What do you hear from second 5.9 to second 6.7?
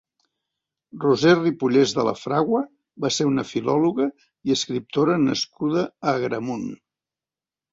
a Agramunt.